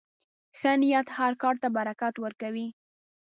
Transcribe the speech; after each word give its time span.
ښه 0.57 0.71
نیت 0.81 1.07
هر 1.17 1.33
کار 1.41 1.55
ته 1.61 1.67
برکت 1.77 2.13
ورکوي. 2.19 2.67